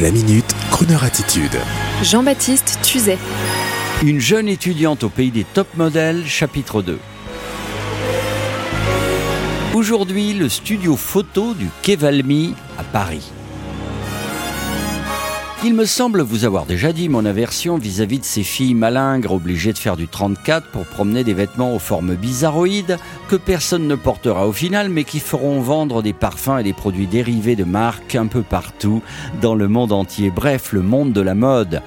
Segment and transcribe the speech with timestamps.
[0.00, 1.54] La minute, Kroneur attitude.
[2.02, 3.18] Jean-Baptiste Tuzet.
[4.02, 6.98] Une jeune étudiante au pays des top modèles, chapitre 2.
[9.74, 13.32] Aujourd'hui, le studio photo du Quai Valmy à Paris.
[15.64, 19.72] Il me semble vous avoir déjà dit mon aversion vis-à-vis de ces filles malingres obligées
[19.72, 22.96] de faire du 34 pour promener des vêtements aux formes bizarroïdes
[23.28, 27.06] que personne ne portera au final mais qui feront vendre des parfums et des produits
[27.06, 29.02] dérivés de marques un peu partout
[29.40, 30.32] dans le monde entier.
[30.32, 31.80] Bref, le monde de la mode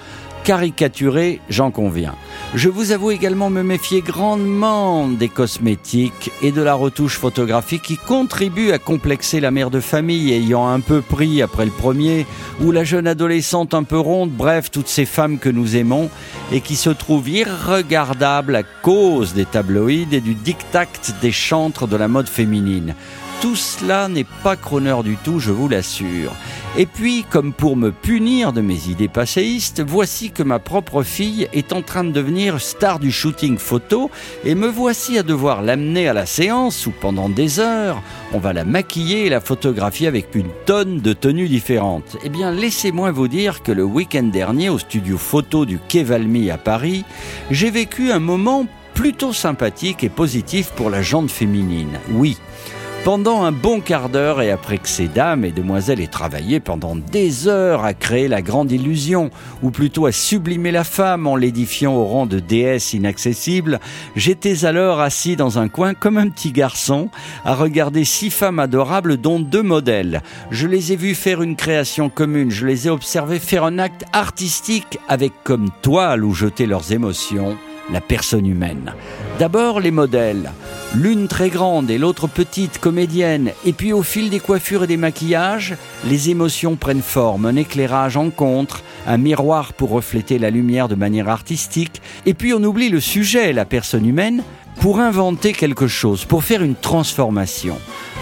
[0.45, 2.13] caricaturé, j'en conviens.
[2.53, 7.97] Je vous avoue également me méfier grandement des cosmétiques et de la retouche photographique qui
[7.97, 12.27] contribuent à complexer la mère de famille ayant un peu pris après le premier,
[12.61, 16.11] ou la jeune adolescente un peu ronde, bref, toutes ces femmes que nous aimons
[16.51, 20.85] et qui se trouvent irregardables à cause des tabloïds et du diktat
[21.23, 22.93] des chantres de la mode féminine.
[23.41, 26.31] Tout cela n'est pas chroneur du tout, je vous l'assure.
[26.77, 31.47] Et puis, comme pour me punir de mes idées passéistes, voici que ma propre fille
[31.53, 34.11] est en train de devenir star du shooting photo
[34.43, 38.01] et me voici à devoir l'amener à la séance où pendant des heures,
[38.33, 42.17] on va la maquiller et la photographier avec une tonne de tenues différentes.
[42.25, 46.51] Eh bien, laissez-moi vous dire que le week-end dernier, au studio photo du Quai Valmy
[46.51, 47.05] à Paris,
[47.51, 51.99] j'ai vécu un moment plutôt sympathique et positif pour la jante féminine.
[52.11, 52.37] Oui.
[53.05, 56.95] Pendant un bon quart d'heure et après que ces dames et demoiselles aient travaillé pendant
[56.95, 59.29] des heures à créer la grande illusion,
[59.61, 63.79] ou plutôt à sublimer la femme en l'édifiant au rang de déesse inaccessible,
[64.15, 67.09] j'étais alors assis dans un coin comme un petit garçon
[67.43, 70.23] à regarder six femmes adorables dont deux modèles.
[70.49, 74.05] Je les ai vues faire une création commune, je les ai observées faire un acte
[74.13, 77.55] artistique avec comme toile où jeter leurs émotions
[77.91, 78.93] la personne humaine.
[79.39, 80.51] D'abord les modèles
[80.95, 84.97] l'une très grande et l'autre petite comédienne, et puis au fil des coiffures et des
[84.97, 85.75] maquillages,
[86.07, 90.95] les émotions prennent forme, un éclairage en contre, un miroir pour refléter la lumière de
[90.95, 94.43] manière artistique, et puis on oublie le sujet, la personne humaine,
[94.79, 97.77] pour inventer quelque chose, pour faire une transformation.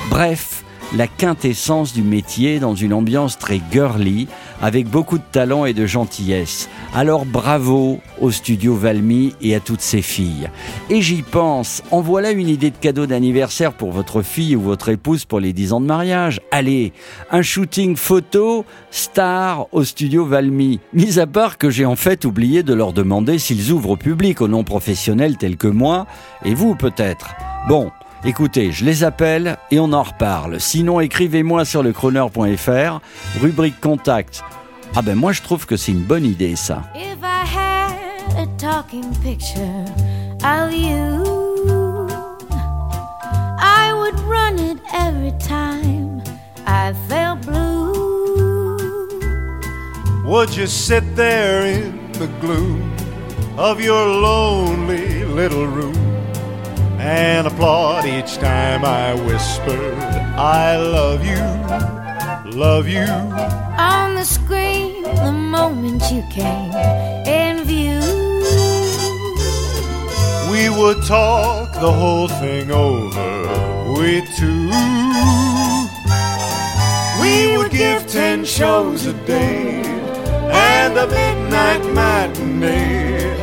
[0.10, 0.64] Bref,
[0.96, 4.28] la quintessence du métier dans une ambiance très girly,
[4.64, 6.70] avec beaucoup de talent et de gentillesse.
[6.96, 10.50] Alors bravo au studio Valmy et à toutes ces filles.
[10.90, 14.88] Et j'y pense, en voilà une idée de cadeau d'anniversaire pour votre fille ou votre
[14.88, 16.40] épouse pour les 10 ans de mariage.
[16.50, 16.94] Allez,
[17.30, 20.80] un shooting photo star au studio Valmy.
[20.94, 24.40] Mis à part que j'ai en fait oublié de leur demander s'ils ouvrent au public
[24.40, 26.08] aux non professionnels tels que moi,
[26.46, 27.36] et vous peut-être.
[27.68, 27.92] Bon,
[28.26, 30.62] Écoutez, je les appelle et on en reparle.
[30.62, 33.02] Sinon, écrivez-moi sur le chroneur.fr,
[33.42, 34.44] rubrique contact.
[34.96, 36.84] Ah ben moi je trouve que c'est une bonne idée ça.
[36.96, 39.84] If I had a talking picture
[40.44, 42.08] of you,
[43.60, 46.22] I would run it every time
[46.66, 48.78] I felt blue.
[50.26, 52.94] Would you sit there in the gloom
[53.58, 56.03] of your lonely little room?
[57.46, 59.98] And applaud each time I whispered,
[60.38, 63.02] I love you, love you.
[63.02, 66.72] On the screen, the moment you came
[67.28, 68.00] in view,
[70.52, 74.70] we would talk the whole thing over, we two.
[77.22, 83.34] We would give ten shows a day and a midnight matinee.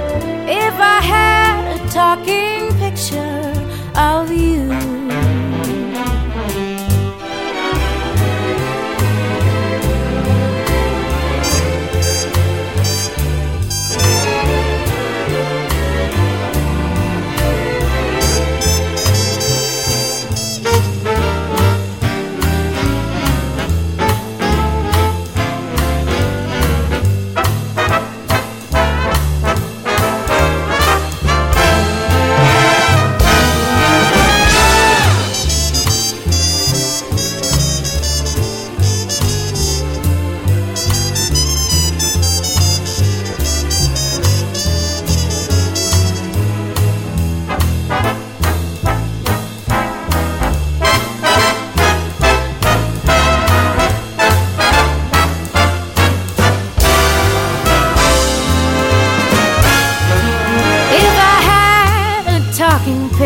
[0.49, 3.60] If I had a talking picture
[3.97, 5.30] of you.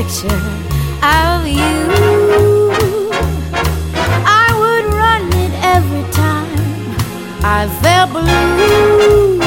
[0.05, 0.37] Picture
[1.03, 2.71] of you.
[4.27, 6.59] I would run it every time
[7.43, 9.41] I felt blue.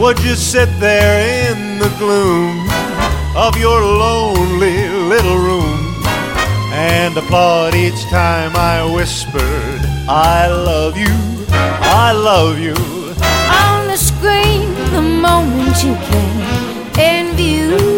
[0.00, 2.68] Would you sit there in the gloom
[3.36, 6.04] of your lonely little room
[6.72, 11.14] and applaud each time I whispered, I love you?
[11.50, 12.74] I love you.
[13.64, 16.42] On the screen, the moment you came
[16.98, 17.91] in view.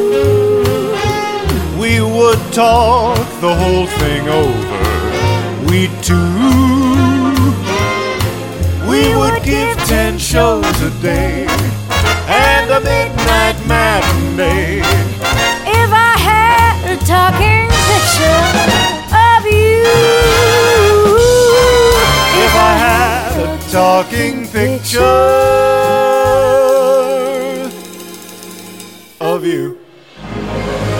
[2.24, 4.80] We would talk the whole thing over.
[5.68, 6.16] We two.
[8.88, 11.46] We would give ten shows a day
[12.26, 14.78] and a midnight matinee.
[14.78, 18.48] If I had a talking picture
[19.28, 19.84] of you.
[22.42, 25.04] If I had a talking picture
[29.20, 29.83] of you.